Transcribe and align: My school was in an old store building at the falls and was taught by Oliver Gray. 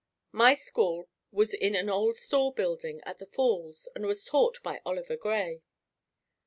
My 0.31 0.55
school 0.55 1.09
was 1.31 1.53
in 1.53 1.75
an 1.75 1.87
old 1.87 2.15
store 2.15 2.51
building 2.51 3.01
at 3.05 3.19
the 3.19 3.27
falls 3.27 3.87
and 3.93 4.03
was 4.03 4.25
taught 4.25 4.57
by 4.63 4.81
Oliver 4.83 5.15
Gray. 5.15 5.61